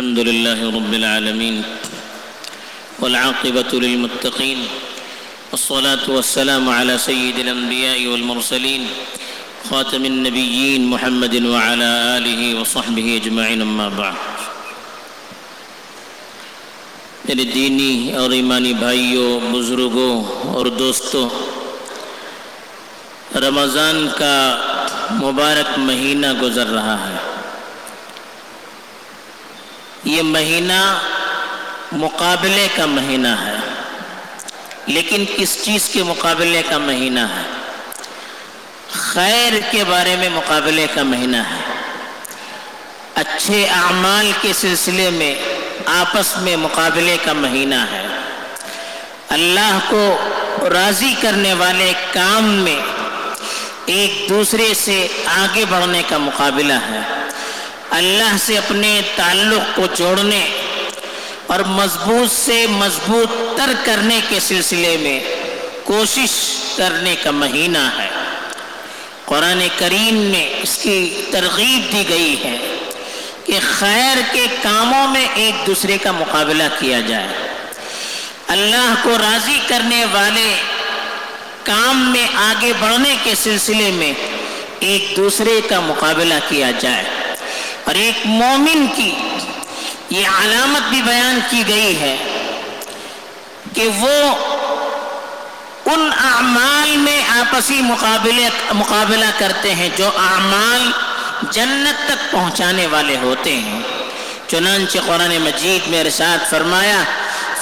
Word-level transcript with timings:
الحمد 0.00 0.18
لله 0.18 0.60
رب 0.78 0.92
العالمين 0.94 1.62
والعاقبة 3.00 3.70
للمتقين 3.72 4.60
والصلاة 5.52 6.04
والسلام 6.08 6.68
على 6.68 6.98
سيد 6.98 7.38
الأنبياء 7.38 8.06
والمرسلين 8.06 8.86
خاتم 9.70 10.04
النبيين 10.04 10.80
محمد 10.92 11.34
وعلى 11.52 11.90
آله 12.16 12.40
وصحبه 12.60 13.06
أجمعين 13.20 13.60
أما 13.60 13.88
بعد. 13.88 14.16
میرے 17.28 17.44
دینی 17.44 18.12
اور 18.12 18.30
ایمانی 18.30 18.74
بھائیوں 18.74 19.40
بزرگوں 19.52 20.24
اور 20.48 20.66
دوستوں 20.66 21.28
رمضان 23.34 24.08
کا 24.18 24.36
مبارک 25.10 25.78
مہینہ 25.78 26.32
گزر 26.42 26.66
رہا 26.66 26.96
ہے۔ 27.08 27.29
یہ 30.10 30.22
مہینہ 30.22 30.98
مقابلے 31.92 32.68
کا 32.76 32.86
مہینہ 32.86 33.28
ہے، 33.28 33.56
لیکن 34.86 35.24
کس 35.36 35.64
چیز 35.64 35.88
کے 35.88 36.02
مقابلے 36.02 36.62
کا 36.68 36.78
مہینہ 36.78 37.20
ہے؟ 37.20 37.42
خیر 38.90 39.52
کے 39.70 39.84
بارے 39.84 40.16
میں 40.16 40.28
مقابلے 40.28 40.86
کا 40.94 41.02
مہینہ 41.02 41.36
ہے۔ 41.36 41.60
اچھے 43.14 43.66
اعمال 43.66 44.32
کے 44.40 44.52
سلسلے 44.52 45.10
میں، 45.10 45.34
آپس 45.86 46.36
میں 46.36 46.56
مقابلے 46.56 47.16
کا 47.24 47.32
مہینہ 47.32 47.80
ہے۔ 47.90 48.06
اللہ 49.28 49.78
کو 49.88 50.16
راضی 50.74 51.14
کرنے 51.20 51.54
والے 51.54 51.92
کام 52.12 52.44
میں 52.44 52.80
ایک 53.86 54.26
دوسرے 54.28 54.74
سے 54.74 55.06
آگے 55.24 55.64
بڑھنے 55.64 56.02
کا 56.08 56.18
مقابلہ 56.18 56.72
ہے۔ 56.72 57.19
اللہ 57.90 58.36
سے 58.46 58.58
اپنے 58.58 59.00
تعلق 59.16 59.76
کو 59.76 59.86
جوڑنے 59.94 60.48
اور 61.46 61.60
مضبوط 61.60 62.32
سے 62.44 62.66
مضبوط 62.66 63.58
تر 63.58 63.70
کرنے 63.84 64.20
کے 64.28 64.40
سلسلے 64.40 64.96
میں 64.96 65.20
کوشش 65.84 66.30
کرنے 66.76 67.16
کا 67.22 67.30
مہینہ 67.30 67.90
ہے۔ 67.98 68.08
قرآن 69.24 69.66
کریم 69.78 70.14
میں 70.14 70.50
اس 70.62 70.78
کی 70.82 71.22
ترغیب 71.30 71.92
دی 71.92 72.04
گئی 72.08 72.36
ہے 72.44 72.78
کہ 73.46 73.58
خیر 73.78 74.16
کے 74.32 74.46
کاموں 74.62 75.08
میں 75.08 75.26
ایک 75.34 75.66
دوسرے 75.66 75.98
کا 75.98 76.12
مقابلہ 76.12 76.62
کیا 76.78 77.00
جائے۔ 77.00 77.28
اللہ 78.48 78.94
کو 79.02 79.10
راضی 79.22 79.58
کرنے 79.66 80.04
والے 80.04 80.54
کام 81.62 82.12
میں 82.12 82.26
آگے 82.34 82.72
بڑھنے 82.80 83.16
کے 83.22 83.34
سلسلے 83.34 83.90
میں 83.90 84.12
ایک 84.80 85.16
دوسرے 85.16 85.60
کا 85.68 85.80
مقابلہ 85.80 86.34
کیا 86.48 86.70
جائے۔ 86.78 87.04
اور 87.90 87.98
ایک 87.98 88.26
مومن 88.26 88.86
کی 88.96 89.14
یہ 90.10 90.26
علامت 90.26 90.88
بھی 90.88 91.02
بیان 91.02 91.40
کی 91.50 91.64
گئی 91.68 92.00
ہے 92.00 92.16
کہ 93.74 93.88
وہ 93.88 94.34
ان 95.84 96.10
اعمال 96.24 96.96
میں 96.96 97.22
آپسی 97.28 97.74
مقابلے 97.74 98.48
مقابلہ 98.72 99.24
کرتے 99.38 99.74
ہیں 99.74 99.88
جو 99.96 100.06
اعمال 100.06 100.90
جنت 101.50 102.08
تک 102.08 102.32
پہنچانے 102.32 102.86
والے 102.86 103.16
ہوتے 103.22 103.54
ہیں۔ 103.54 103.82
چنانچہ 104.46 104.98
قرآن 105.06 105.38
مجید 105.38 105.88
میں 105.88 106.04
رشاد 106.04 106.50
فرمایا 106.50 107.02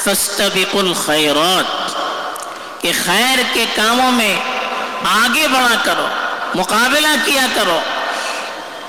فَاسْتَبِقُ 0.04 0.78
الْخَيْرَاتِ 0.78 1.92
کہ 2.82 2.92
خیر 3.04 3.38
کے 3.52 3.66
کاموں 3.74 4.12
میں 4.12 4.36
آگے 5.04 5.48
بڑھا 5.48 5.82
کرو، 5.84 6.06
مقابلہ 6.54 7.14
کیا 7.24 7.46
کرو۔ 7.54 7.80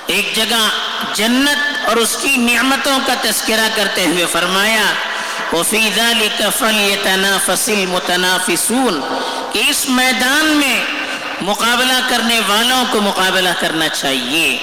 ایک 0.09 0.35
جگہ 0.35 0.69
جنت 1.13 1.87
اور 1.87 1.95
اس 1.95 2.17
کی 2.21 2.37
نعمتوں 2.37 2.99
کا 3.05 3.13
تذکرہ 3.21 3.67
کرتے 3.75 4.05
ہوئے 4.05 4.25
فرمایا، 4.31 4.93
وَفِي 5.53 5.89
ذَلِكَ 5.95 6.43
فَلْيَتَنَافَسِ 6.59 7.75
الْمُتَنَافِسُونَ، 7.75 8.99
کہ 9.53 9.63
اس 9.69 9.89
میدان 9.89 10.45
میں 10.45 10.83
مقابلہ 11.41 11.99
کرنے 12.09 12.39
والوں 12.47 12.85
کو 12.91 13.01
مقابلہ 13.01 13.49
کرنا 13.59 13.89
چاہیے۔ 13.89 14.57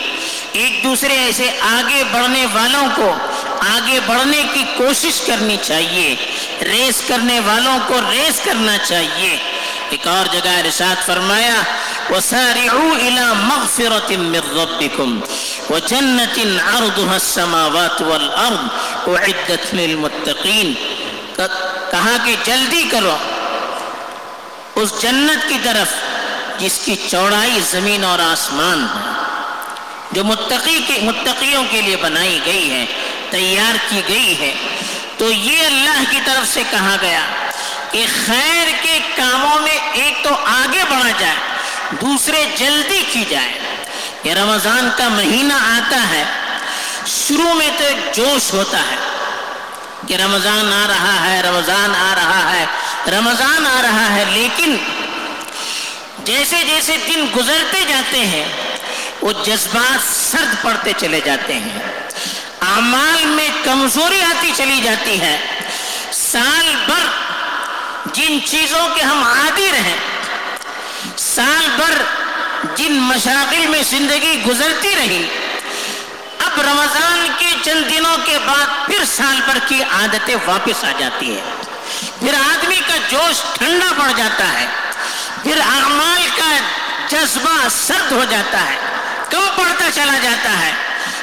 ایک 0.53 0.85
دوسرے 0.85 1.17
ایسے 1.17 1.51
آگے 1.61 2.03
بڑھنے 2.12 2.47
والوں 2.53 2.89
کو 2.95 3.15
آگے 3.61 4.01
بڑھنے 4.06 4.43
کی 4.55 4.65
کوشش 4.77 5.21
کرنی 5.27 5.56
چاہیے، 5.62 6.17
ریس 6.62 7.03
کرنے 7.06 7.41
والوں 7.41 7.79
کو 7.87 8.01
ریس 8.11 8.41
کرنا 8.45 8.79
چاہیے۔ 8.79 9.37
ایک 9.91 10.06
اور 10.09 10.27
جگہ 10.33 10.56
رشاد 10.69 11.06
فرمایا 11.06 11.62
وَسَارِعُوا 12.11 12.97
إِلَى 12.97 13.33
مَغْفِرَةٍ 13.37 14.17
مِّن 14.17 14.59
رَبِّكُمْ 14.59 15.21
وَجَنَّةٍ 15.71 16.61
عَرْضُهَا 16.75 17.15
السَّمَاوَاتُ 17.15 18.05
وَالْأَرْضُ 18.05 19.19
أُعِدَّتْ 19.19 19.75
لِلْمُتَّقِينَ 19.75 20.72
کہا 21.91 22.17
کہ 22.25 22.37
جلدی 22.44 22.83
کرو۔ 22.91 23.17
اس 24.75 25.03
جنت 25.03 25.49
کی 25.49 25.59
طرف 25.62 25.94
جس 26.59 26.81
کی 26.84 26.97
چوڑائی 27.11 27.61
زمین 27.71 28.05
اور 28.05 28.19
آسمان 28.19 28.87
ہے، 28.94 29.25
جو 30.12 30.25
متقی 30.25 30.81
کے 30.87 31.00
متقیوں 31.03 31.65
کے 31.71 31.83
لیے 31.83 31.97
بنائی 31.97 32.41
گئی 32.47 32.71
ہے، 32.71 32.87
تیار 33.31 33.77
کی 33.88 34.00
گئی 34.09 34.41
ہے۔ 34.41 34.55
تو 35.19 35.33
یہ 35.33 35.67
اللہ 35.67 36.03
کی 36.11 36.21
طرف 36.25 36.55
سے 36.55 36.62
کہا 36.71 36.97
گیا 37.00 37.21
کہ 37.91 38.06
خیر 38.27 38.69
کے 38.83 38.99
کاموں 39.15 39.61
میں 39.61 39.78
ایک 39.93 40.25
تو 40.25 40.34
آگے 40.44 40.84
بڑھا 40.91 41.11
جائے۔ 41.19 41.56
دوسرے 41.91 42.45
جلدی 42.57 43.03
کی 43.13 43.25
جائے۔ 43.31 43.59
یہ 44.25 44.35
رمضان 44.35 44.91
کا 44.97 45.09
مہینہ 45.09 45.53
آتا 45.53 46.09
ہے، 46.11 46.25
شروع 47.07 47.55
میں 47.55 47.71
تو 47.79 47.85
ایک 47.85 48.15
جوش 48.15 48.53
ہوتا 48.53 48.79
ہے 48.79 48.97
کہ 50.09 50.15
رمضان 50.15 50.73
آ 50.73 50.87
رہا 50.89 51.31
ہے، 51.31 51.43
رمضان 51.43 51.95
آ 51.95 52.15
رہا 52.15 52.53
ہے، 52.53 52.67
رمضان 53.11 53.67
آ 53.67 53.83
رہا 53.83 54.15
ہے، 54.15 54.25
لیکن 54.31 54.77
جیسے 56.19 56.57
جیسے 56.67 56.97
دن 57.07 57.27
گزرتے 57.37 57.85
جاتے 57.89 58.19
ہیں، 58.19 58.45
وہ 59.21 59.33
جذبات 59.45 59.99
سرد 60.31 60.63
پڑتے 60.63 60.93
چلے 60.97 61.21
جاتے 61.25 61.55
ہیں۔ 61.55 61.79
اعمال 62.61 63.25
میں 63.25 63.49
کمزوری 63.65 64.23
آتی 64.23 64.53
چلی 64.57 64.81
جاتی 64.85 65.21
ہے۔ 65.21 65.39
سال 66.13 66.75
بھر 66.87 67.05
جن 68.13 68.39
چیزوں 68.45 68.89
کے 68.95 69.03
ہم 69.03 69.25
عادی 69.25 69.73
رہیں 69.73 69.97
سال 71.37 71.69
بھر 71.77 72.03
جن 72.77 72.93
مشاغل 72.93 73.67
میں 73.67 73.83
زندگی 73.91 74.43
گزرتی 74.47 74.95
رہی، 74.97 75.29
اب 76.39 76.61
رمضان 76.61 77.29
کے 77.39 77.47
چند 77.63 77.91
دنوں 77.91 78.17
کے 78.25 78.39
بعد 78.47 78.87
پھر 78.87 79.05
سال 79.05 79.41
بھر 79.45 79.59
کی 79.69 79.83
عادتیں 79.83 80.37
واپس 80.47 80.85
آ 80.85 80.93
جاتی 80.99 81.37
ہے 81.37 81.43
پھر 82.19 82.35
آدمی 82.35 82.77
کا 82.77 82.97
جوش 83.09 83.43
ٹھنڈا 83.59 83.93
پڑ 83.97 84.11
جاتا 84.17 84.61
ہے۔ 84.61 84.67
پھر 85.43 85.61
اعمال 85.61 86.27
کا 86.37 86.57
جذبہ 87.09 87.69
سرد 87.71 88.13
ہو 88.13 88.25
جاتا 88.31 88.61
ہے، 88.61 88.77
کم 89.31 89.49
پڑتا 89.57 89.91
چلا 89.95 90.19
جاتا 90.23 90.59
ہے۔ 90.59 90.73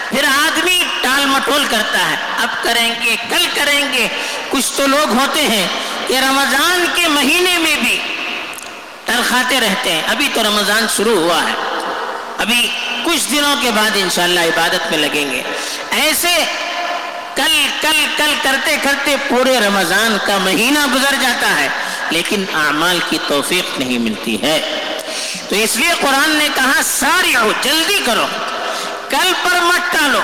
پھر 0.09 0.23
آدمی 0.23 0.83
ٹال 1.01 1.25
مٹول 1.25 1.65
کرتا 1.69 2.09
ہے۔ 2.09 2.15
اب 2.37 2.63
کریں 2.63 2.95
گے، 3.03 3.15
کل 3.29 3.45
کریں 3.53 3.93
گے۔ 3.93 4.07
کچھ 4.49 4.71
تو 4.75 4.87
لوگ 4.87 5.17
ہوتے 5.17 5.41
ہیں 5.41 5.67
کہ 6.07 6.17
رمضان 6.17 6.85
کے 6.95 7.07
مہینے 7.07 7.57
میں 7.57 7.75
بھی 7.75 8.12
ترخاتے 9.05 9.59
رہتے 9.59 9.91
ہیں۔ 9.91 10.01
ابھی 10.07 10.29
تو 10.33 10.43
رمضان 10.43 10.85
شروع 10.97 11.19
ہوا 11.19 11.41
ہے۔ 11.41 11.53
ابھی 12.37 12.69
کچھ 13.03 13.31
دنوں 13.31 13.55
کے 13.61 13.71
بعد 13.71 13.89
انشاءاللہ 13.95 14.39
عبادت 14.39 14.91
میں 14.91 14.97
لگیں 14.97 15.31
گے۔ 15.31 15.41
ایسے 15.89 16.45
کل 17.35 17.67
کل 17.81 18.05
کل 18.17 18.33
کرتے 18.41 18.77
کرتے 18.83 19.15
پورے 19.29 19.59
رمضان 19.59 20.17
کا 20.25 20.37
مہینہ 20.37 20.79
گزر 20.95 21.15
جاتا 21.21 21.59
ہے، 21.59 21.69
لیکن 22.09 22.45
اعمال 22.53 22.99
کی 23.09 23.17
توفیق 23.27 23.79
نہیں 23.79 23.99
ملتی 23.99 24.41
ہے۔ 24.41 24.79
تو 25.49 25.55
اس 25.55 25.75
لیے 25.75 25.93
قرآن 26.01 26.29
نے 26.29 26.47
کہا، 26.55 26.81
ساری 26.83 27.35
ہو، 27.35 27.51
جلدی 27.61 27.99
کرو۔ 28.05 28.25
کل 29.09 29.33
پر 29.43 29.61
مت 29.61 29.93
ٹالو۔ 29.93 30.21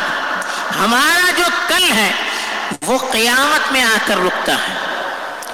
ہمارا 0.79 1.31
جو 1.37 1.43
کل 1.67 1.91
ہے، 1.91 2.11
وہ 2.85 2.97
قیامت 3.11 3.71
میں 3.71 3.81
آ 3.81 3.97
کر 4.05 4.15
رکتا 4.25 4.51
ہے۔ 4.51 4.73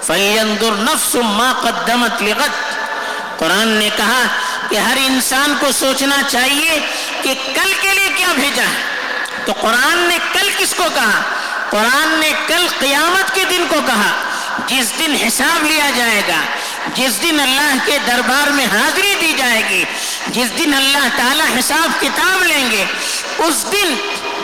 فَلْيَنْظُرْ 0.03 0.71
نَفْسٌ 0.75 1.21
مَا 1.21 1.53
قَدَّمَتْ 1.61 2.21
لِغَدْ۔ 2.21 2.64
قرآن 3.45 3.67
نے 3.67 3.89
کہا 3.97 4.21
کہ 4.69 4.75
ہر 4.75 4.97
انسان 4.97 5.55
کو 5.59 5.71
سوچنا 5.71 6.15
چاہیے 6.27 6.79
کہ 7.21 7.33
کل 7.53 7.73
کے 7.81 7.89
لیے 7.93 8.09
کیا 8.15 8.27
بھیجا 8.35 8.63
ہے۔ 8.63 9.05
تو 9.45 9.53
قرآن 9.53 9.97
نے 9.97 10.17
کل 10.33 10.49
کس 10.57 10.73
کو 10.75 10.83
کہا؟ 10.95 11.21
قرآن 11.69 12.19
نے 12.19 12.31
کل 12.47 12.67
قیامت 12.79 13.35
کے 13.35 13.43
دن 13.49 13.65
کو 13.69 13.75
کہا۔ 13.85 14.23
جس 14.67 14.91
دن 14.99 15.15
حساب 15.27 15.63
لیا 15.63 15.89
جائے 15.95 16.21
گا، 16.27 16.41
جس 16.93 17.21
دن 17.21 17.39
اللہ 17.39 17.73
کے 17.85 17.97
دربار 18.07 18.47
میں 18.47 18.65
حاضری 18.65 19.13
دی 19.21 19.33
جائے 19.37 19.63
گی، 19.69 19.83
جس 20.27 20.57
دن 20.57 20.73
اللہ 20.73 21.07
تعالی 21.17 21.59
حساب 21.59 22.01
کتاب 22.01 22.43
لیں 22.43 22.71
گے، 22.71 22.85
اس 23.37 23.65
دن 23.71 23.95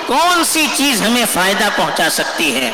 کون 0.07 0.43
سی 0.43 0.67
چیز 0.75 1.01
ہمیں 1.01 1.25
فائدہ 1.33 1.69
پہنچا 1.75 2.09
سکتی 2.09 2.55
ہے؟ 2.55 2.71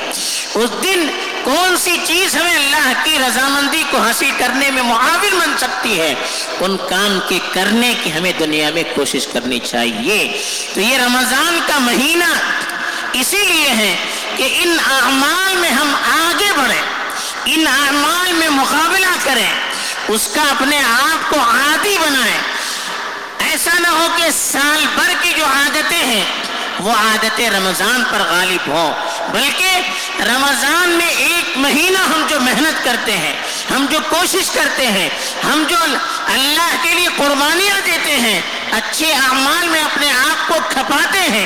اس 0.54 0.70
دن 0.84 1.27
کون 1.48 1.78
سی 1.78 1.98
چیز 2.04 2.36
ہمیں 2.36 2.56
اللہ 2.56 2.94
کی 3.04 3.20
رضامندی 3.28 3.84
کو 3.92 3.98
حاصل 3.98 4.32
کرنے 4.38 4.72
میں 4.72 4.84
معاون 4.84 5.40
بن 5.40 5.58
سکتی 5.58 6.00
ہے؟ 6.00 6.14
ان 6.60 6.78
کام 6.78 7.20
کے 7.30 7.40
کرنے 7.54 7.94
کی 8.04 8.14
ہمیں 8.14 8.32
دنیا 8.40 8.70
میں 8.74 8.84
کوشش 8.96 9.28
کرنی 9.28 9.60
چاہیے؟ 9.60 10.42
تو 10.74 10.82
یہ 10.82 10.98
رمضان 10.98 11.60
کا 11.68 11.80
مہینہ 11.80 12.34
اسی 13.14 13.38
لیے 13.38 13.70
ہے 13.70 13.96
کہ 14.36 14.60
ان 14.64 14.78
اعمال 14.92 15.56
میں 15.56 15.70
ہم 15.70 15.96
آگے 15.96 16.52
بڑھیں، 16.58 16.82
ان 17.46 17.68
اعمال 17.68 18.34
میں 18.34 18.50
مقابلہ 18.50 19.16
کریں، 19.24 19.54
اس 20.08 20.30
کا 20.36 20.42
اپنے 20.42 20.80
آپ 20.80 21.30
کو 21.30 21.40
عادی 21.40 21.98
بنائیں۔ 21.98 22.42
ایسا 23.40 23.80
نہ 23.80 23.88
ہو 23.88 24.08
کہ 24.16 24.24
سال 24.32 24.86
بھر 24.96 25.14
کی 25.22 25.30
جو 25.38 25.46
عادتیں 25.46 26.06
ہیں، 26.06 26.26
وہ 26.80 26.92
عادتیں 26.92 27.50
رمضان 27.50 28.04
پر 28.12 28.20
غالب 28.20 28.70
ہوں۔ 28.70 28.94
بلکہ 29.34 30.22
رمضان 30.22 30.90
میں 30.90 31.10
ایک 31.10 31.58
مہینہ 31.58 31.98
ہم 31.98 32.26
جو 32.30 32.40
محنت 32.40 32.84
کرتے 32.84 33.18
ہیں، 33.18 33.34
ہم 33.72 33.86
جو 33.92 34.00
کوشش 34.10 34.52
کرتے 34.52 34.88
ہیں، 34.88 35.10
ہم 35.44 35.64
جو 35.70 35.78
اللہ 36.28 36.76
کے 36.84 36.94
لیے 36.94 37.08
قربانیاں 37.18 37.80
دیتے 37.86 38.16
ہیں، 38.18 38.42
اچھے 38.72 39.12
اعمال 39.14 39.68
میں 39.68 39.82
اپنے 39.82 40.12
آپ 40.12 40.48
کو 40.48 40.60
کھپاتے 40.70 41.20
ہیں، 41.20 41.46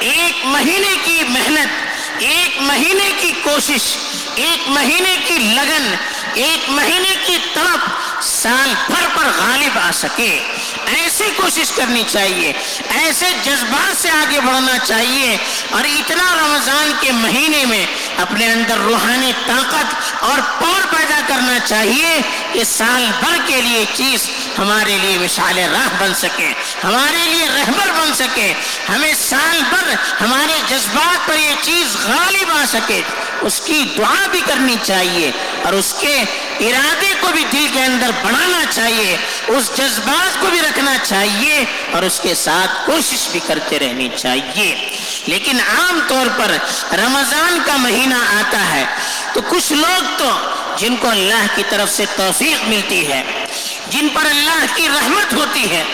ایک 0.00 0.44
مہینے 0.46 0.96
کی 1.04 1.22
محنت، 1.28 2.22
ایک 2.22 2.60
مہینے 2.62 3.10
کی 3.20 3.32
کوشش، 3.42 3.96
ایک 4.34 4.68
مہینے 4.68 5.16
کی 5.26 5.38
لگن، 5.38 5.94
ایک 6.34 6.70
مہینے 6.70 7.14
کی 7.26 7.36
طرف 7.54 8.01
سال 8.42 8.74
بھر 8.86 9.06
پر 9.16 9.24
غالب 9.38 9.78
آ 9.82 9.90
سکے۔ 9.94 10.42
ایسی 10.86 11.24
کوشش 11.36 11.72
کرنی 11.72 12.04
چاہیے۔ 12.06 12.52
ایسے 12.88 13.26
جذبات 13.42 14.02
سے 14.02 14.10
آگے 14.10 14.40
بڑھنا 14.40 14.78
چاہیے۔ 14.78 15.36
اور 15.70 15.84
اتنا 15.84 16.34
رمضان 16.34 16.92
کے 17.00 17.12
مہینے 17.12 17.64
میں 17.64 17.86
اپنے 18.18 18.46
اندر 18.52 18.78
روحانی 18.78 19.32
طاقت 19.46 19.94
اور 20.22 20.38
پور 20.58 20.80
پیدا 20.90 21.20
کرنا 21.26 21.58
چاہیے 21.64 22.20
کہ 22.52 22.64
سال 22.64 23.06
بھر 23.20 23.36
کے 23.46 23.60
لیے 23.60 23.84
چیز 23.94 24.28
ہمارے 24.58 24.98
لیے 25.02 25.18
مشال 25.18 25.58
راہ 25.58 25.88
بن 25.98 26.14
سکے، 26.14 26.52
ہمارے 26.84 27.24
لیے 27.24 27.48
رہبر 27.48 27.90
بن 28.00 28.12
سکے، 28.14 28.52
ہمیں 28.88 29.12
سال 29.18 29.60
بھر 29.70 29.94
ہمارے 30.20 30.60
جذبات 30.68 31.26
پر 31.26 31.38
یہ 31.38 31.54
چیز 31.62 31.96
غالب 31.96 32.50
آ 32.50 32.64
سکے۔ 32.68 33.00
اس 33.42 33.60
کی 33.60 33.84
دعا 33.98 34.26
بھی 34.30 34.40
کرنی 34.46 34.76
چاہیے 34.82 35.30
اور 35.64 35.72
اس 35.72 35.94
کے 36.00 36.14
ارادے 36.60 37.12
کو 37.20 37.28
بھی 37.32 37.44
دل 37.52 37.66
کے 37.72 37.82
اندر 37.84 38.10
بڑھانا 38.22 38.62
چاہیے، 38.70 39.16
اس 39.48 39.70
جذبات 39.76 40.40
کو 40.40 40.46
بھی 40.50 40.60
رکھنا 40.60 40.96
چاہیے 41.02 41.64
اور 41.92 42.02
اس 42.02 42.20
کے 42.20 42.34
ساتھ 42.34 42.86
کوشش 42.86 43.28
بھی 43.32 43.40
کرتے 43.46 43.78
رہنی 43.78 44.08
چاہیے۔ 44.16 44.91
لیکن 45.26 45.60
عام 45.60 46.00
طور 46.08 46.26
پر 46.36 46.50
رمضان 46.96 47.58
کا 47.66 47.76
مہینہ 47.76 48.14
آتا 48.14 48.68
ہے 48.72 48.84
تو 49.32 49.40
کچھ 49.48 49.72
لوگ 49.72 50.02
تو 50.18 50.30
جن 50.76 50.96
کو 50.96 51.08
اللہ 51.08 51.46
کی 51.54 51.62
طرف 51.68 51.90
سے 51.90 52.04
توفیق 52.16 52.68
ملتی 52.68 53.08
ہے، 53.08 53.46
جن 53.88 54.08
پر 54.08 54.26
اللہ 54.26 54.64
کی 54.74 54.88
رحمت 54.88 55.34
ہوتی 55.34 55.70
ہے، 55.70 55.84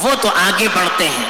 وہ 0.00 0.14
تو 0.22 0.28
آگے 0.28 0.68
بڑھتے 0.74 1.08
ہیں۔ 1.08 1.24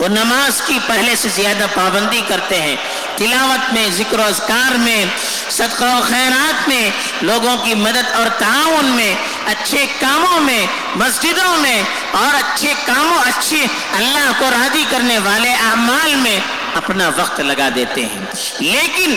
وہ 0.00 0.08
نماز 0.08 0.62
کی 0.66 0.78
پہلے 0.86 1.16
سے 1.16 1.28
زیادہ 1.34 1.66
پابندی 1.74 2.20
کرتے 2.28 2.62
ہیں۔ 2.62 2.76
تلاوت 3.16 3.72
میں، 3.72 3.88
ذکر 3.90 4.18
و 4.18 4.22
اذکار 4.22 4.74
میں، 4.74 5.04
صدقہ 5.50 5.84
و 5.84 6.00
خیرات 6.08 6.68
میں، 6.68 6.90
لوگوں 7.22 7.56
کی 7.56 7.74
مدد 7.74 8.12
اور 8.14 8.26
تعاون 8.38 8.84
میں، 8.84 9.14
اچھے 9.46 9.86
کاموں 10.00 10.40
میں، 10.40 10.66
مسجدوں 10.96 11.56
میں 11.56 11.82
اور 12.10 12.34
اچھے 12.34 12.74
کاموں، 12.86 13.18
اچھے 13.18 13.66
اللہ 13.92 14.32
کو 14.38 14.50
راضی 14.50 14.84
کرنے 14.90 15.18
والے 15.18 15.52
اعمال 15.52 16.14
میں۔ 16.14 16.40
اپنا 16.76 17.08
وقت 17.08 17.40
لگا 17.40 17.68
دیتے 17.74 18.06
ہیں۔ 18.06 18.24
لیکن 18.60 19.14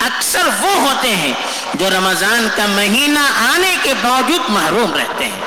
اکثر 0.00 0.46
وہ 0.46 0.70
ہوتے 0.70 1.16
ہیں 1.16 1.32
جو 1.74 1.90
رمضان 1.90 2.48
کا 2.56 2.66
مہینہ 2.66 3.18
آنے 3.54 3.76
کے 3.82 3.94
باوجود 4.02 4.40
محروم 4.48 4.94
رہتے 4.94 5.24
ہیں۔ 5.24 5.40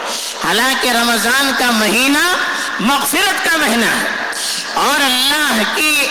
حالانکہ 0.44 0.90
رمضان 0.90 1.52
کا 1.60 1.72
مہینہ 1.72 2.36
مغفرت 2.80 3.46
کا 3.46 3.58
مہینہ 3.58 3.86
ہے۔ 3.86 4.34
اور 4.74 5.00
اللہ 5.00 5.62
کی 5.76 6.08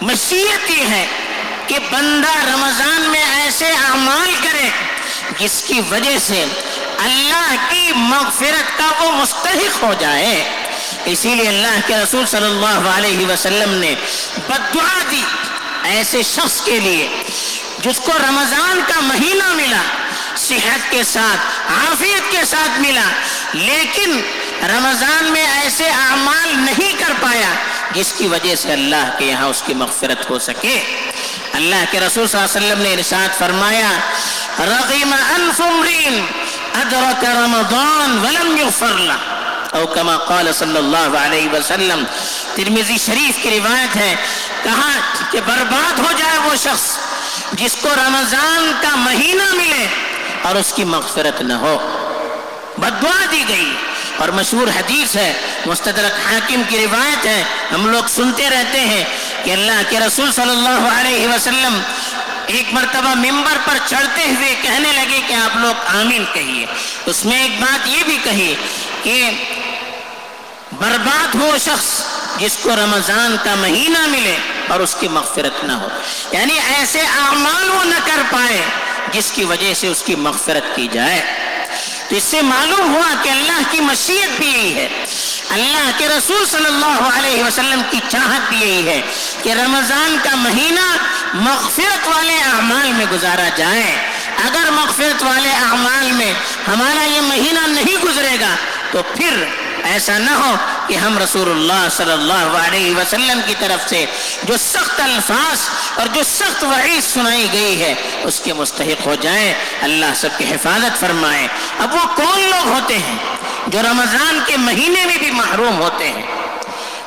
مشیت 0.00 0.70
یہ 0.70 0.86
ہے 0.86 1.06
کہ 1.66 1.78
بندہ 1.90 2.44
رمضان 2.44 3.00
میں 3.00 3.24
ایسے 3.24 3.66
اعمال 3.66 4.34
کرے 4.42 4.70
جس 5.38 5.64
کی 5.66 5.80
وجہ 5.90 6.18
سے 6.18 6.46
اللہ 6.98 7.54
کی 7.70 7.92
مغفرت 7.96 8.78
کا 8.78 8.90
وہ 9.00 9.12
مستحق 9.12 9.82
ہو 9.82 9.94
جائے۔ 9.98 10.63
اسی 11.04 11.34
لیے 11.34 11.48
اللہ 11.48 11.80
کے 11.86 11.96
رسول 11.96 12.26
صلی 12.26 12.46
اللہ 12.46 12.88
علیہ 12.96 13.26
وسلم 13.26 13.74
نے 13.74 13.94
بدعا 14.48 15.02
دی 15.10 15.22
ایسے 15.82 16.22
شخص 16.22 16.60
کے 16.64 16.80
لیے 16.80 17.22
جس 17.78 18.00
کو 18.00 18.12
رمضان 18.28 18.80
کا 18.88 19.00
مہینہ 19.00 19.54
ملا، 19.54 19.82
صحت 20.36 20.90
کے 20.90 21.02
ساتھ، 21.02 21.70
عافیت 21.70 22.32
کے 22.32 22.44
ساتھ 22.44 22.80
ملا، 22.80 23.08
لیکن 23.52 24.20
رمضان 24.62 25.24
میں 25.24 25.46
ایسے 25.46 25.84
اعمال 25.84 26.48
نہیں 26.56 26.92
کر 26.98 27.12
پایا 27.20 27.54
جس 27.92 28.12
کی 28.18 28.26
وجہ 28.26 28.54
سے 28.54 28.72
اللہ 28.72 29.10
کے 29.18 29.24
یہاں 29.24 29.46
اس 29.46 29.62
کی 29.66 29.74
مغفرت 29.74 30.30
ہو 30.30 30.38
سکے۔ 30.38 30.84
اللہ 31.52 31.84
کے 31.90 32.00
رسول 32.00 32.26
صلی 32.26 32.40
اللہ 32.40 32.58
علیہ 32.58 32.72
وسلم 32.72 32.82
نے 32.82 32.92
ارشاد 32.92 33.38
فرمایا، 33.38 33.90
رغم 34.58 35.14
انف 35.34 35.60
امرین، 35.60 36.26
ادرک 36.74 37.24
رمضان 37.24 38.18
ولم 38.18 38.56
یغفر 38.56 38.94
له 38.94 39.43
او 39.74 39.86
کما 39.86 40.16
قال 40.16 40.52
صلی 40.52 40.76
اللہ 40.76 41.18
علیہ 41.18 41.48
وسلم 41.48 42.04
ترمیزی 42.54 42.96
شریف 42.98 43.42
کی 43.42 43.50
روایت 43.50 43.96
ہے، 43.96 44.16
کہا 44.62 44.90
کہ 45.30 45.40
برباد 45.46 45.98
ہو 45.98 46.12
جائے 46.16 46.38
وہ 46.38 46.56
شخص 46.56 46.96
جس 47.52 47.76
کو 47.80 47.88
رمضان 47.88 48.72
کا 48.82 48.96
مہینہ 48.96 49.54
ملے 49.54 49.86
اور 50.42 50.54
اس 50.54 50.72
کی 50.76 50.84
مغفرت 50.84 51.40
نہ 51.40 51.52
ہو۔ 51.52 52.00
بدعا 52.78 53.24
دی 53.30 53.44
گئی۔ 53.48 53.74
اور 54.18 54.28
مشہور 54.28 54.66
حدیث 54.66 55.16
ہے، 55.16 55.32
مستدرک 55.66 56.32
حاکم 56.32 56.62
کی 56.68 56.86
روایت 56.86 57.26
ہے۔ 57.26 57.44
ہم 57.74 57.86
لوگ 57.86 58.02
سنتے 58.08 58.50
رہتے 58.50 58.80
ہیں 58.80 59.04
کہ 59.44 59.50
اللہ 59.50 59.82
کے 59.88 60.00
رسول 60.00 60.32
صلی 60.32 60.50
اللہ 60.50 61.00
علیہ 61.00 61.28
وسلم 61.28 61.80
ایک 62.46 62.74
مرتبہ 62.74 63.14
ممبر 63.14 63.56
پر 63.64 63.78
چڑھتے 63.86 64.22
ہوئے 64.22 64.54
کہنے 64.62 64.92
لگے 64.92 65.20
کہ 65.26 65.34
آپ 65.34 65.56
لوگ 65.56 65.74
آمین 65.86 66.24
کہیے۔ 66.32 66.66
اس 67.06 67.24
میں 67.24 67.42
ایک 67.42 67.60
بات 67.60 67.88
یہ 67.88 68.02
بھی 68.06 68.18
کہی 68.24 68.54
کہ 69.02 69.30
برباد 70.78 71.34
ہو 71.34 71.56
شخص 71.58 72.02
جس 72.38 72.56
کو 72.62 72.76
رمضان 72.76 73.36
کا 73.44 73.54
مہینہ 73.54 74.06
ملے 74.06 74.36
اور 74.68 74.80
اس 74.80 74.96
کی 75.00 75.08
مغفرت 75.08 75.64
نہ 75.64 75.72
ہو۔ 75.72 75.88
یعنی 76.32 76.58
ایسے 76.58 77.00
اعمال 77.00 77.70
وہ 77.70 77.84
نہ 77.84 77.94
کر 78.04 78.22
پائے 78.30 78.64
جس 79.12 79.32
کی 79.32 79.44
وجہ 79.44 79.74
سے 79.74 79.86
اس 79.86 80.02
کی 80.06 80.14
مغفرت 80.14 80.76
کی 80.76 80.88
جائے۔ 80.92 81.22
تو 82.08 82.16
اس 82.16 82.22
سے 82.22 82.42
معلوم 82.42 82.94
ہوا 82.94 83.14
کہ 83.22 83.28
اللہ 83.28 83.60
کی 83.70 83.80
مشیت 83.80 84.40
بھی 84.40 84.46
یہی 84.46 84.74
ہے۔ 84.74 85.06
اللہ 85.48 85.90
کے 85.98 86.08
رسول 86.08 86.46
صلی 86.46 86.66
اللہ 86.66 87.08
علیہ 87.14 87.44
وسلم 87.44 87.82
کی 87.90 88.00
چاہت 88.08 88.48
بھی 88.48 88.60
یہی 88.60 88.88
ہے 88.88 89.00
کہ 89.42 89.50
رمضان 89.52 90.16
کا 90.22 90.30
مہینہ 90.34 90.96
مغفرت 91.34 92.08
والے 92.08 92.36
اعمال 92.36 92.92
میں 92.92 93.06
گزارا 93.12 93.48
جائے۔ 93.56 94.08
اگر 94.44 94.70
مغفرت 94.70 95.22
والے 95.22 95.50
اعمال 95.50 96.12
میں 96.12 96.32
ہمارا 96.68 97.02
یہ 97.02 97.20
مہینہ 97.20 97.66
نہیں 97.66 97.96
گزرے 98.04 98.36
گا 98.40 98.54
تو 98.90 99.02
پھر 99.02 99.44
ایسا 99.82 100.18
نہ 100.18 100.30
ہو 100.30 100.54
کہ 100.86 100.94
ہم 100.94 101.18
رسول 101.18 101.50
اللہ 101.50 101.88
صلی 101.90 102.12
اللہ 102.12 102.58
علیہ 102.66 102.96
وسلم 102.96 103.40
کی 103.46 103.54
طرف 103.58 103.88
سے 103.88 104.06
جو 104.44 104.56
سخت 104.56 105.00
الفاظ 105.00 105.68
اور 105.94 106.06
جو 106.06 106.22
سخت 106.22 106.64
وعید 106.64 107.02
سنائی 107.02 107.48
گئی 107.52 107.82
ہے، 107.82 107.94
اس 108.24 108.40
کے 108.44 108.52
مستحق 108.52 109.06
ہو 109.06 109.14
جائیں۔ 109.14 109.54
اللہ 109.82 110.06
سب 110.14 110.28
کی 110.38 110.44
حفاظت 110.44 111.00
فرمائے۔ 111.00 111.48
اب 111.78 111.94
وہ 111.94 112.16
کون 112.16 112.40
لوگ 112.40 112.68
ہوتے 112.68 112.98
ہیں 112.98 113.16
جو 113.66 113.82
رمضان 113.82 114.40
کے 114.46 114.56
مہینے 114.56 115.04
میں 115.04 115.16
بھی 115.16 115.30
محروم 115.30 115.80
ہوتے 115.80 116.08
ہیں؟ 116.08 116.22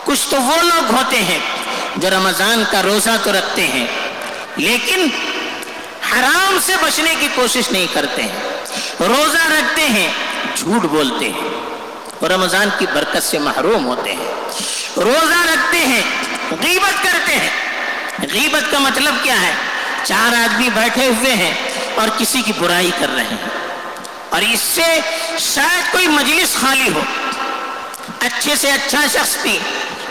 کچھ 0.04 0.28
تو 0.30 0.42
وہ 0.42 0.62
لوگ 0.62 0.92
ہوتے 0.92 1.22
ہیں 1.22 1.40
جو 1.98 2.10
رمضان 2.10 2.64
کا 2.72 2.84
روزہ 2.84 3.10
تو 3.24 3.32
رکھتے 3.32 3.68
ہیں، 3.68 3.86
لیکن 4.56 5.08
حرام 6.12 6.58
سے 6.66 6.74
بچنے 6.82 7.16
کی 7.20 7.28
کوشش 7.36 7.72
نہیں 7.72 7.88
کرتے 7.94 8.24
ہیں۔ 8.24 8.40
روزہ 9.00 9.46
رکھتے 9.46 9.88
ہیں، 9.88 10.12
جھوٹ 10.56 10.86
بولتے 10.86 11.30
ہیں۔ 11.30 11.67
رمضان 12.22 12.70
کی 12.78 12.86
برکت 12.94 13.24
سے 13.24 13.40
محروم 13.40 13.86
ہوتے 13.86 14.14
ہیں۔ 14.14 14.34
روزہ 14.98 15.52
رکھتے 15.52 15.78
ہیں، 15.78 16.02
غیبت 16.52 17.04
کرتے 17.04 17.36
ہیں۔ 17.36 17.50
غیبت 18.34 18.72
کا 18.72 18.80
مطلب 18.80 19.16
کیا 19.24 19.42
ہے؟ 19.42 19.52
چار 20.04 20.34
آدمی 20.44 20.70
بیٹھے 20.74 21.06
ہوئے 21.06 21.34
ہیں 21.34 21.54
اور 21.96 22.08
کسی 22.18 22.42
کی 22.42 22.54
برائی 22.60 22.92
کر 23.00 23.10
رہے 23.16 23.24
ہیں۔ 23.24 23.50
اور 24.30 24.42
اس 24.42 24.60
سے 24.60 25.00
شاید 25.40 25.92
کوئی 25.92 26.08
مجلس 26.08 26.54
خالی 26.54 26.90
ہو۔ 26.90 27.02
اچھے 28.20 28.56
سے 28.56 28.72
اچھا 28.72 29.02
شخص 29.14 29.38
بھی 29.42 29.60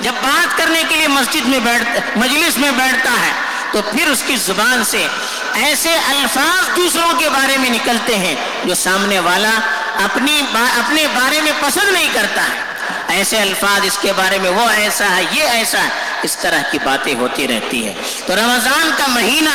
جب 0.00 0.12
بات 0.22 0.58
کرنے 0.58 0.82
کے 0.88 0.96
لیے 0.96 1.08
مسجد 1.08 1.46
میں 1.46 1.58
بیٹھتا 1.58 2.00
مجلس 2.16 2.58
میں 2.58 2.70
بیٹھتا 2.70 3.10
ہے، 3.10 3.32
تو 3.72 3.82
پھر 3.82 4.06
اس 4.06 4.22
کی 4.26 4.36
زبان 4.36 4.84
سے 4.84 5.06
ایسے 5.52 5.94
الفاظ 5.94 6.76
دوسروں 6.76 7.18
کے 7.18 7.28
بارے 7.28 7.56
میں 7.56 7.70
نکلتے 7.70 8.18
ہیں 8.18 8.34
جو 8.64 8.74
سامنے 8.74 9.18
والا 9.18 9.75
اپنی 10.04 10.42
با 10.52 10.64
اپنے 10.78 11.06
بارے 11.14 11.40
میں 11.40 11.52
پسند 11.60 11.92
نہیں 11.92 12.08
کرتا 12.12 12.42
ہے 12.42 12.64
ایسے 13.08 13.40
الفاظ 13.40 13.80
اس 13.84 13.98
کے 14.00 14.12
بارے 14.16 14.38
میں 14.38 14.50
وہ 14.50 14.68
ایسا 14.70 15.16
ہے، 15.16 15.22
یہ 15.30 15.42
ایسا 15.42 15.82
ہے، 15.82 15.88
اس 16.22 16.36
طرح 16.36 16.62
کی 16.70 16.78
باتیں 16.84 17.14
ہوتی 17.14 17.48
رہتی 17.48 17.86
ہے 17.86 17.94
تو 18.26 18.36
رمضان 18.36 18.90
کا 18.98 19.06
مہینہ 19.08 19.54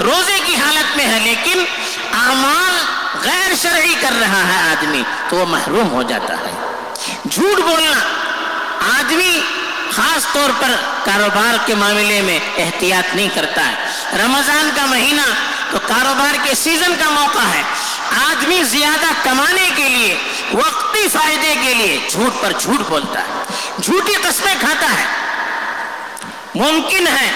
روزے 0.00 0.38
کی 0.44 0.56
حالت 0.56 0.96
میں 0.96 1.06
ہے، 1.06 1.18
لیکن 1.20 1.64
اعمال 2.12 2.76
غیر 3.24 3.54
شرعی 3.62 3.94
کر 4.00 4.12
رہا 4.20 4.42
ہے 4.48 4.58
آدمی، 4.70 5.02
تو 5.28 5.36
وہ 5.36 5.46
محروم 5.46 5.90
ہو 5.92 6.02
جاتا 6.02 6.34
ہے۔ 6.34 6.52
جھوٹ 7.30 7.60
بولنا 7.60 7.98
آدمی 8.98 9.40
خاص 9.90 10.26
طور 10.32 10.50
پر 10.60 10.70
کاروبار 11.04 11.56
کے 11.66 11.74
معاملے 11.74 12.20
میں 12.20 12.38
احتیاط 12.56 13.14
نہیں 13.16 13.28
کرتا 13.34 13.66
ہے۔ 13.66 13.74
رمضان 14.22 14.70
کا 14.76 14.86
مہینہ 14.86 15.26
تو 15.70 15.78
کاروبار 15.86 16.34
کے 16.44 16.54
سیزن 16.54 16.94
کا 17.04 17.10
موقع 17.10 17.46
ہے۔ 17.54 17.62
آدمی 18.18 18.62
زیادہ 18.62 19.12
کمانے 19.22 19.68
کے 19.76 19.88
لیے، 19.88 20.14
وقتی 20.52 21.08
فائدے 21.08 21.54
کے 21.62 21.74
لیے 21.74 21.98
جھوٹ 22.08 22.42
پر 22.42 22.52
جھوٹ 22.58 22.88
بولتا 22.88 23.20
ہے، 23.20 23.82
جھوٹی 23.82 24.14
قسمیں 24.22 24.54
کھاتا 24.60 24.86
ہے۔ 24.86 25.04
ممکن 26.54 27.06
ہے 27.06 27.30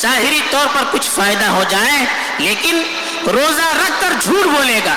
ظاہری 0.00 0.40
طور 0.50 0.66
پر 0.74 0.84
کچھ 0.90 1.08
فائدہ 1.14 1.44
ہو 1.44 1.64
جائے، 1.68 2.04
لیکن 2.38 2.82
روزہ 3.26 3.68
رکھ 3.76 4.00
کر 4.00 4.12
جھوٹ 4.20 4.46
بولے 4.46 4.80
گا، 4.84 4.94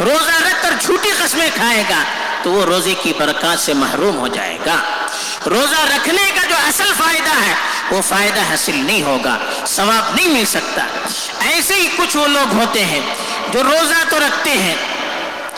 روزہ 0.00 0.42
رکھ 0.42 0.62
کر 0.62 0.74
جھوٹی 0.80 1.10
قسمیں 1.22 1.48
کھائے 1.54 1.82
گا، 1.90 2.02
تو 2.42 2.52
وہ 2.52 2.64
روزے 2.64 2.94
کی 3.02 3.12
برکات 3.18 3.58
سے 3.58 3.74
محروم 3.74 4.18
ہو 4.18 4.28
جائے 4.28 4.58
گا۔ 4.66 4.76
روزہ 5.46 5.80
رکھنے 5.94 6.30
کا 6.34 6.46
جو 6.48 6.56
اصل 6.66 6.92
فائدہ 6.98 7.34
ہے، 7.46 7.54
وہ 7.90 8.00
فائدہ 8.08 8.40
حاصل 8.40 8.76
نہیں 8.76 9.02
ہوگا، 9.02 9.38
ثواب 9.66 10.14
نہیں 10.14 10.28
مل 10.28 10.44
سکتا۔ 10.44 10.86
ایسے 11.40 11.74
ہی 11.74 11.88
کچھ 11.96 12.16
وہ 12.16 12.26
لوگ 12.26 12.54
ہوتے 12.54 12.84
ہیں 12.84 13.00
جو 13.52 13.62
روزہ 13.62 14.02
تو 14.08 14.18
رکھتے 14.18 14.50
ہیں، 14.50 14.74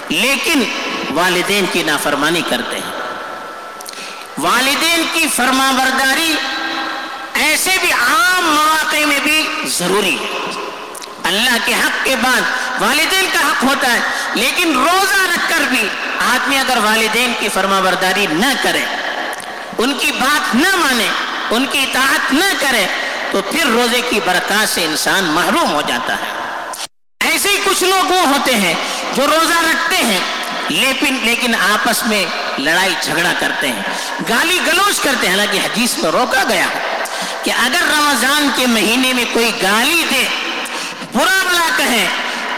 لیکن 0.08 0.62
والدین 1.10 1.64
کی 1.72 1.82
نافرمانی 1.82 2.42
کرتے 2.48 2.76
ہیں۔ 2.76 2.94
والدین 4.38 5.02
کی 5.12 5.26
فرما 5.36 5.70
برداری 5.70 6.34
ایسے 7.34 7.70
بھی 7.80 7.92
عام 7.92 8.44
مواقع 8.44 9.04
میں 9.06 9.18
بھی 9.22 9.48
ضروری 9.64 10.16
ہے۔ 10.20 10.26
اللہ 11.24 11.56
کے 11.64 11.74
حق 11.74 12.04
کے 12.04 12.16
بعد 12.16 12.40
والدین 12.80 13.26
کا 13.32 13.38
حق 13.38 13.64
ہوتا 13.64 13.92
ہے، 13.92 14.00
لیکن 14.34 14.76
روزہ 14.76 15.22
رکھ 15.34 15.50
کر 15.50 15.62
بھی 15.70 15.88
آدمی 16.26 16.58
اگر 16.58 16.78
والدین 16.84 17.32
کی 17.38 17.48
فرما 17.48 17.80
برداری 17.80 18.26
نہ 18.30 18.52
کرے، 18.62 18.84
ان 19.78 19.94
کی 19.98 20.12
بات 20.12 20.54
نہ 20.54 20.76
مانے، 20.76 21.08
ان 21.50 21.66
کی 21.72 21.78
اطاعت 21.78 22.32
نہ 22.32 22.52
کرے، 22.60 22.86
تو 23.30 23.42
پھر 23.42 23.66
روزے 23.66 24.00
کی 24.10 24.20
برکات 24.24 24.68
سے 24.68 24.84
انسان 24.84 25.24
محروم 25.24 25.72
ہو 25.72 25.82
جاتا 25.86 26.14
ہے۔ 26.14 26.45
ایسے 27.36 27.48
ہی 27.48 27.58
کچھ 27.64 27.82
لوگ 27.84 28.10
وہ 28.10 28.20
ہوتے 28.26 28.54
ہیں 28.54 28.74
جو 29.14 29.26
روزہ 29.26 29.58
رکھتے 29.62 29.96
ہیں 29.96 30.20
لیکن 30.68 31.16
لیکن 31.22 31.54
آپس 31.54 32.02
میں 32.06 32.24
لڑائی 32.58 32.94
جھگڑا 33.00 33.32
کرتے 33.38 33.68
ہیں، 33.68 33.82
گالی 34.28 34.58
گلوچ 34.66 35.00
کرتے 35.00 35.26
ہیں۔ 35.26 35.34
حالانکہ 35.34 35.58
حدیث 35.58 35.96
میں 35.98 36.10
روکا 36.10 36.44
گیا 36.48 36.66
کہ 37.42 37.52
اگر 37.58 37.82
رمضان 37.88 38.48
کے 38.56 38.66
مہینے 38.66 39.12
میں 39.12 39.24
کوئی 39.32 39.50
گالی 39.62 40.02
دے، 40.10 40.22
برا 41.12 41.42
بلا 41.50 41.68
کہے 41.76 42.06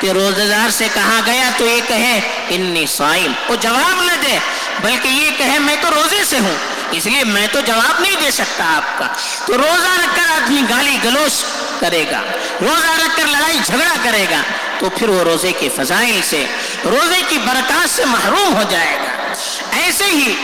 کہ 0.00 0.10
روزہ 0.10 0.46
دار 0.50 0.70
سے 0.70 0.88
کہا 0.94 1.20
گیا 1.26 1.50
تو 1.56 1.66
یہ 1.66 1.80
کہے، 1.88 2.20
انی 2.48 2.86
صائم 2.96 3.32
وہ 3.48 3.56
جواب 3.60 4.02
نہ 4.02 4.16
دے، 4.22 4.38
بلکہ 4.80 5.08
یہ 5.08 5.30
کہے، 5.38 5.58
میں 5.58 5.76
تو 5.80 5.90
روزے 5.90 6.24
سے 6.24 6.38
ہوں، 6.38 6.56
اس 6.92 7.06
لیے 7.06 7.24
میں 7.24 7.46
تو 7.52 7.60
جواب 7.60 8.00
نہیں 8.00 8.16
دے 8.22 8.30
سکتا 8.30 8.72
آپ 8.76 8.98
کا۔ 8.98 9.06
تو 9.46 9.56
روزہ 9.58 9.98
رکھ 9.98 10.16
کر 10.16 10.32
آدمی 10.32 10.62
گالی 10.70 10.96
گلوچ 11.04 11.44
کرے 11.80 12.04
گا، 12.10 12.22
روزہ 12.60 13.00
رکھ 13.00 13.16
کر 13.16 13.26
لڑائی 13.26 13.58
جھگڑا 13.64 13.94
کرے 14.02 14.26
گا، 14.30 14.42
تو 14.78 14.90
پھر 14.90 15.08
وہ 15.08 15.22
روزے 15.22 15.52
کے 15.52 15.68
فضائل 15.76 16.20
سے، 16.24 16.44
روزے 16.84 17.22
کی 17.28 17.38
برکات 17.38 17.90
سے 17.90 18.04
محروم 18.04 18.54
ہو 18.54 18.62
جائے 18.70 18.96
گا۔ 18.96 19.32
ایسے 19.72 20.04
ہی 20.04 20.34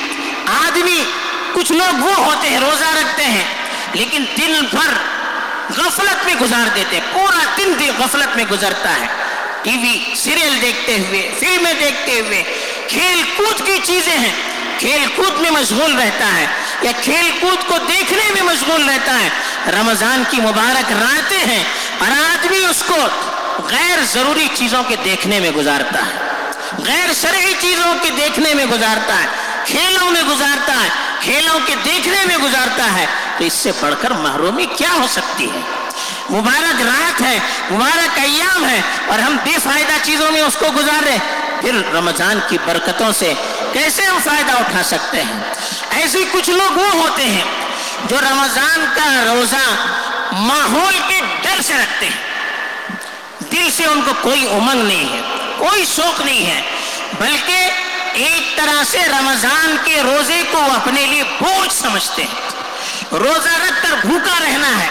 آدمی 0.46 1.04
کچھ 1.52 1.72
لوگ 1.72 2.00
وہ 2.00 2.14
ہوتے 2.14 2.48
ہیں، 2.48 2.60
روزہ 2.60 2.84
رکھتے 2.84 3.24
ہیں، 3.24 3.44
لیکن 3.92 4.24
دن 4.36 4.52
بھر 4.70 4.92
غفلت 5.76 6.24
میں 6.24 6.34
گزار 6.40 6.66
دیتے 6.74 7.00
پورا 7.12 7.54
دن 7.58 7.72
دن 7.80 7.90
غفلت 7.98 8.36
میں 8.36 8.44
گزرتا 8.50 8.90
ہے۔ 9.00 9.06
ٹی 9.62 9.70
وی، 9.70 10.14
سیریل 10.16 10.58
دیکھتے 10.62 10.98
ہوئے، 10.98 11.34
فلمیں 11.40 11.72
دیکھتے 11.72 12.20
ہوئے، 12.20 12.42
کھیل 12.88 13.22
کود 13.36 13.66
کی 13.66 13.78
چیزیں 13.82 14.18
ہیں۔ 14.18 14.32
کھیل 14.78 15.06
کود 15.16 15.40
میں 15.40 15.50
مشغول 15.50 15.96
رہتا 15.96 16.36
ہے۔ 16.36 16.46
یا 16.82 16.92
کھیل 17.02 17.30
کود 17.40 17.68
کو 17.68 17.78
دیکھنے 17.78 18.30
میں 18.34 18.42
مشغول 18.42 18.88
رہتا 18.88 19.18
ہے۔ 19.20 19.28
رمضان 19.80 20.22
کی 20.30 20.40
مبارک 20.40 20.92
راتیں 20.92 21.44
ہیں 21.46 21.64
اور 21.98 22.08
آدمی 22.08 22.64
اس 22.70 22.82
کو 22.86 22.96
غیر 23.70 23.98
ضروری 24.12 24.48
چیزوں 24.54 24.82
کے 24.88 24.96
دیکھنے 25.04 25.40
میں 25.40 25.50
گزارتا 25.50 25.98
ہے۔ 25.98 26.34
غیر 26.86 27.12
شرعی 27.20 27.54
چیزوں 27.58 27.94
کے 28.02 28.10
دیکھنے 28.10 28.54
میں 28.54 28.66
گزارتا 28.66 29.20
ہے۔ 29.20 29.26
کھیلوں 29.64 30.10
میں 30.10 30.22
گزارتا 30.22 30.72
ہے۔ 30.72 30.88
کھیلوں 31.20 31.60
کے 31.66 31.74
دیکھنے 31.84 32.26
میں 32.26 32.38
گزارتا 32.38 32.94
ہے۔ 32.96 33.06
تو 33.38 33.44
اس 33.44 33.52
سے 33.52 33.70
پڑھ 33.80 33.94
کر 34.02 34.10
محرومی 34.10 34.66
کیا 34.66 34.92
ہو 34.92 35.06
سکتی 35.12 35.50
ہے؟ 35.50 35.60
مبارک 36.30 36.80
رات 36.80 37.20
ہے، 37.20 37.38
مبارک 37.70 38.18
ایام 38.22 38.68
ہے 38.68 38.80
اور 39.06 39.18
ہم 39.18 39.36
بے 39.44 39.56
فائدہ 39.64 39.92
چیزوں 40.02 40.32
میں 40.32 40.40
اس 40.40 40.56
کو 40.58 40.66
گزار 40.76 41.02
رہے 41.02 41.18
پھر 41.60 41.74
رمضان 41.94 42.40
کی 42.48 42.58
برکتوں 42.64 43.12
سے 43.12 43.34
کیسے 43.72 44.02
ہم 44.02 44.18
فائدہ 44.24 44.52
اٹھا 44.52 44.82
سکتے 44.82 45.22
ہیں؟ 45.22 45.40
ایسے 45.94 46.18
کچھ 46.32 46.50
لوگ 46.50 46.78
وہ 46.78 46.90
ہوتے 46.92 47.24
ہیں 47.24 47.44
جو 48.04 48.16
رمضان 48.20 48.84
کا 48.96 49.24
روزہ 49.24 49.64
ماحول 50.32 50.98
کے 51.08 51.20
ڈر 51.42 51.60
سے 51.62 51.74
رکھتے 51.74 52.06
ہیں۔ 52.06 52.34
دل 53.52 53.70
سے 53.76 53.84
ان 53.84 54.00
کو 54.02 54.12
کوئی 54.20 54.46
امنگ 54.46 54.82
نہیں 54.82 55.12
ہے، 55.12 55.20
کوئی 55.58 55.84
شوق 55.96 56.20
نہیں 56.20 56.46
ہے، 56.46 56.62
بلکہ 57.18 57.70
ایک 58.12 58.56
طرح 58.56 58.84
سے 58.84 58.98
رمضان 58.98 59.76
کے 59.84 60.02
روزے 60.02 60.42
کو 60.50 60.58
اپنے 60.58 61.06
لیے 61.06 61.22
بوجھ 61.22 61.72
سمجھتے 61.72 62.22
ہیں۔ 62.22 62.50
روزہ 63.12 63.48
رکھ 63.48 63.82
کر 63.82 64.06
بھوکا 64.06 64.38
رہنا 64.44 64.68
ہے، 64.68 64.88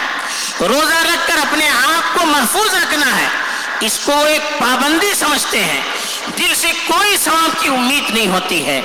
روزہ 0.60 0.94
رکھ 0.94 1.28
کر 1.28 1.34
اپنے 1.36 1.68
آپ 1.68 2.18
کو 2.18 2.26
محفوظ 2.26 2.74
رکھنا 2.74 3.16
ہے، 3.16 3.26
اس 3.80 4.00
کو 4.04 4.24
ایک 4.24 4.58
پابندی 4.58 5.12
سمجھتے 5.14 5.64
ہیں۔ 5.64 5.80
دل 6.38 6.54
سے 6.54 6.72
کوئی 6.86 7.16
ثواب 7.16 7.62
کی 7.62 7.68
امید 7.68 8.10
نہیں 8.10 8.26
ہوتی 8.26 8.66
ہے۔ 8.66 8.80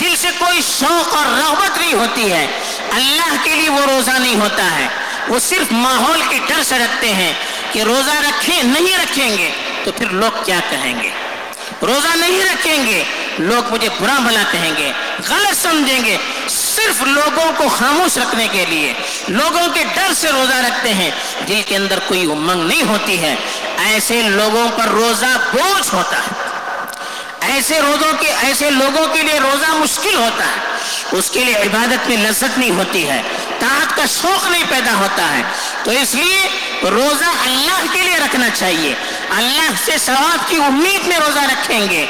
دل 0.00 0.16
سے 0.16 0.28
کوئی 0.38 0.60
شوق 0.62 1.14
اور 1.14 1.26
رغبت 1.26 1.78
نہیں 1.78 1.92
ہوتی 1.92 2.32
ہے۔ 2.32 2.46
اللہ 2.90 3.44
کے 3.44 3.54
لیے 3.54 3.68
وہ 3.68 3.80
روزہ 3.80 4.10
نہیں 4.10 4.40
ہوتا 4.40 4.78
ہے۔ 4.78 4.88
وہ 5.28 5.38
صرف 5.38 5.66
ماحول 5.70 6.22
کے 6.28 6.38
ڈر 6.46 6.62
سے 6.62 6.78
رکھتے 6.78 7.14
ہیں 7.14 7.32
کہ 7.72 7.82
روزہ 7.82 8.10
رکھیں، 8.10 8.62
نہیں 8.62 8.98
رکھیں 8.98 9.38
گے 9.38 9.50
تو 9.84 9.92
پھر 9.92 10.06
لوگ 10.06 10.44
کیا 10.44 10.60
کہیں 10.70 11.02
گے؟ 11.02 11.10
روزہ 11.82 12.16
نہیں 12.16 12.44
رکھیں 12.44 12.86
گے، 12.86 13.04
لوگ 13.38 13.72
مجھے 13.72 13.88
برا 14.00 14.18
بھلا 14.18 14.42
کہیں 14.50 14.76
گے، 14.76 14.92
غلط 15.28 15.62
سمجھیں 15.62 16.04
گے۔ 16.04 16.16
صرف 16.48 17.02
لوگوں 17.02 17.52
کو 17.56 17.68
خاموش 17.68 18.18
رکھنے 18.18 18.48
کے 18.52 18.66
لیے، 18.68 18.92
لوگوں 19.28 19.68
کے 19.74 19.84
ڈر 19.94 20.12
سے 20.14 20.28
روزہ 20.32 20.54
رکھتے 20.54 20.94
ہیں۔ 20.94 21.10
دل 21.48 21.62
کے 21.66 21.76
اندر 21.76 21.98
کوئی 22.06 22.30
امنگ 22.32 22.66
نہیں 22.66 22.82
ہوتی 22.82 23.22
ہے۔ 23.22 23.34
ایسے 23.78 24.22
لوگوں 24.22 24.68
پر 24.78 24.84
روزہ 24.84 25.38
بوجھ 25.52 25.94
ہوتا 25.94 26.18
ہے۔ 26.18 26.55
ایسے 27.46 27.80
روزوں 27.80 28.12
کے 28.20 28.32
ایسے 28.42 28.70
لوگوں 28.70 29.06
کے 29.14 29.22
لیے 29.22 29.40
روزہ 29.40 29.70
مشکل 29.70 30.14
ہوتا 30.14 30.44
ہے۔ 30.44 30.76
اس 31.12 31.30
کے 31.30 31.44
لیے 31.44 31.56
عبادت 31.56 32.08
میں 32.08 32.16
لذت 32.16 32.58
نہیں 32.58 32.70
ہوتی 32.70 33.08
ہے۔ 33.08 33.22
طاعت 33.58 33.96
کا 33.96 34.06
شوق 34.06 34.46
نہیں 34.46 34.64
پیدا 34.68 34.94
ہوتا 34.94 35.36
ہے۔ 35.36 35.42
تو 35.82 35.90
اس 35.90 36.14
لیے 36.14 36.48
روزہ 36.82 37.24
اللہ 37.24 37.92
کے 37.92 38.00
لیے 38.00 38.16
رکھنا 38.16 38.48
چاہیے۔ 38.54 38.94
اللہ 39.30 39.70
سے 39.84 39.98
ثواب 39.98 40.50
کی 40.50 40.56
امید 40.56 41.06
میں 41.06 41.18
روزہ 41.18 41.40
رکھیں 41.40 41.90
گے۔ 41.90 42.06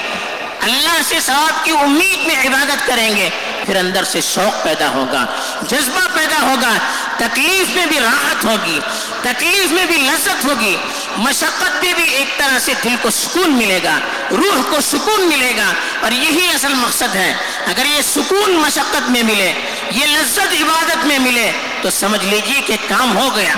اللہ 0.60 1.02
سے 1.08 1.20
ثواب 1.20 1.64
کی 1.64 1.70
امید 1.70 2.26
میں 2.26 2.46
عبادت 2.46 2.86
کریں 2.86 3.16
گے۔ 3.16 3.30
پھر 3.66 3.76
اندر 3.76 4.04
سے 4.04 4.20
شوق 4.20 4.64
پیدا 4.64 4.88
ہوگا۔ 4.88 5.26
جذبہ 5.68 6.08
پیدا 6.14 6.42
ہوگا۔ 6.42 6.72
تکلیف 7.18 7.76
میں 7.76 7.86
بھی 7.86 8.00
راحت 8.00 8.44
ہوگی، 8.44 8.80
تکلیف 9.22 9.72
میں 9.72 9.84
بھی 9.84 9.96
لذت 9.96 10.44
ہوگی، 10.44 10.76
مشقت 11.16 11.84
میں 11.84 11.92
بھی 11.92 12.04
ایک 12.04 12.38
طرح 12.38 12.58
سے 12.58 12.72
دل 12.84 12.96
کو 13.02 13.10
سکون 13.10 13.52
ملے 13.52 13.80
گا، 13.84 13.98
روح 14.30 14.62
کو 14.70 14.80
سکون 14.80 15.28
ملے 15.28 15.52
گا۔ 15.56 15.72
اور 16.02 16.12
یہی 16.12 16.48
اصل 16.54 16.74
مقصد 16.74 17.16
ہے۔ 17.16 17.34
اگر 17.66 17.86
یہ 17.86 18.02
سکون 18.02 18.56
مشقت 18.56 19.10
میں 19.10 19.22
ملے، 19.22 19.52
یہ 19.90 20.06
لذت 20.06 20.38
عبادت 20.38 21.06
میں 21.06 21.18
ملے، 21.18 21.52
تو 21.82 21.90
سمجھ 21.90 22.24
لیجیے 22.24 22.60
کہ 22.60 22.76
کام 22.88 23.16
ہو 23.16 23.36
گیا۔ 23.36 23.54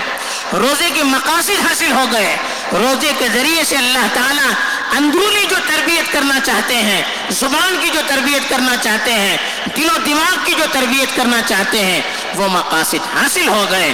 روزے 0.53 0.91
کے 0.95 1.03
مقاصد 1.03 1.50
حاصل 1.50 1.93
ہو 1.93 2.05
گئے۔ 2.12 2.37
روزے 2.73 3.12
کے 3.19 3.29
ذریعے 3.29 3.65
سے 3.65 3.77
اللہ 3.77 4.07
تعالیٰ 4.15 4.50
اندرونی 4.97 5.47
جو 5.50 5.57
تربیت 5.66 6.12
کرنا 6.12 6.40
چاہتے 6.40 6.76
ہیں، 6.76 7.02
زبان 7.30 7.76
کی 7.80 7.88
جو 7.88 8.00
تربیت 8.07 8.49
کرنا 8.49 8.76
چاہتے 8.76 9.12
ہیں، 9.12 9.37
دل 9.76 9.88
و 9.97 9.99
دماغ 10.07 10.45
کی 10.45 10.52
جو 10.59 10.64
تربیت 10.73 11.16
کرنا 11.16 11.42
چاہتے 11.47 11.85
ہیں، 11.85 12.02
وہ 12.35 12.49
مقاصد 12.49 13.16
حاصل 13.16 13.49
ہو 13.49 13.66
گئے۔ 13.71 13.92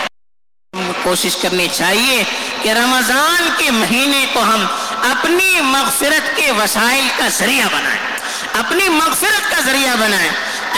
کوشش 1.03 1.37
کرنی 1.37 1.69
چاہیے 1.73 2.25
کہ 2.63 2.69
رمضان 2.69 3.49
کے 3.57 3.71
مہینے 3.71 4.27
کو 4.33 4.43
ہم 4.43 4.67
اپنی 5.11 5.61
مغفرت 5.61 6.37
کے 6.37 6.53
وسائل 6.53 7.09
کا 7.17 7.29
ذریعہ 7.29 7.67
بنائیں۔ 7.73 8.01
اپنی 8.59 8.89
مغفرت 8.89 9.51
کا 9.51 9.61
ذریعہ 9.61 9.97
بنائیں۔ 9.97 10.31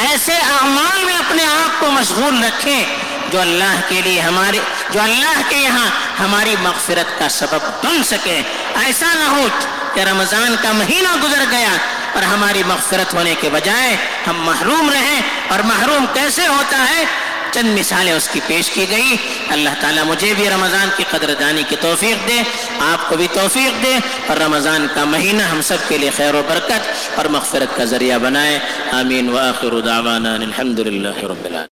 ایسے 0.09 0.33
اعمال 0.33 1.05
میں 1.05 1.17
اپنے 1.17 1.45
آپ 1.45 1.81
کو 1.81 1.91
مشغول 1.91 2.45
رکھیں۔ 2.45 2.85
جو 3.31 3.41
اللہ 3.41 3.81
کے 3.89 4.01
لیے 4.05 4.21
ہمارے 4.21 4.59
جو 4.91 5.01
اللہ 5.01 5.41
کے 5.49 5.57
یہاں 5.57 5.87
ہماری 6.21 6.55
مغفرت 6.63 7.19
کا 7.19 7.29
سبب 7.29 7.85
بن 7.85 8.03
سکے۔ 8.03 8.43
ایسا 8.85 9.15
نہ 9.15 9.25
ہو 9.25 9.47
کہ 9.95 10.01
رمضان 10.01 10.55
کا 10.63 10.73
مہینہ 10.73 11.17
گزر 11.23 11.45
گیا 11.51 11.71
اور 12.15 12.23
ہماری 12.23 12.63
مغفرت 12.67 13.15
ہونے 13.15 13.35
کے 13.41 13.51
بجائے 13.53 13.97
ہم 14.27 14.43
محروم 14.43 14.91
رہیں۔ 14.93 15.23
اور 15.49 15.59
محروم 15.59 16.07
کیسے 16.15 16.47
ہوتا 16.47 16.87
ہے؟ 16.91 17.05
چند 17.53 17.79
مثالیں 17.79 18.13
اس 18.13 18.29
کی 18.33 18.41
پیش 18.47 18.71
کی 18.71 18.87
گئی۔ 18.91 19.17
اللہ 19.49 19.71
تعالیٰ 19.81 20.05
مجھے 20.05 20.35
بھی 20.35 20.51
رمضان 20.51 20.89
کی 20.97 21.05
قدر 21.11 21.35
دانی 21.41 21.63
کی 21.69 21.77
توفیق 21.81 22.29
دے، 22.29 22.43
آپ 22.81 23.09
کو 23.09 23.17
بھی 23.17 23.29
توفیق 23.33 23.83
دے۔ 23.83 23.99
اور 24.27 24.37
رمضان 24.37 24.87
کا 24.95 25.05
مہینہ 25.05 25.43
ہم 25.43 25.63
سب 25.63 25.77
کے 25.89 25.99
لیے 25.99 26.11
خیر 26.17 26.35
و 26.35 26.43
برکت 26.49 26.93
اور 27.15 27.25
مغفرت 27.25 27.77
کا 27.77 27.85
ذریعہ 27.85 28.19
بنائے۔ 28.19 28.59
آمین۔ 28.93 29.29
واخر 29.29 29.81
دعوانا 29.81 30.35
الحمد 30.35 30.79
رب 30.79 30.87
العالمین۔ 30.87 31.63